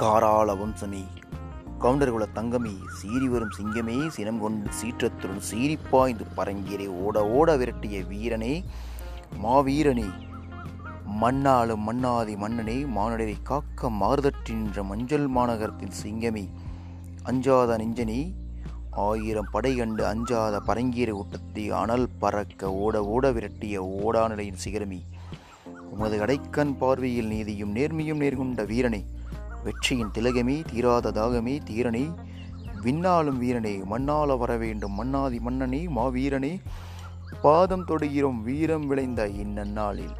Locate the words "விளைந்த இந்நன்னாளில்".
38.86-40.16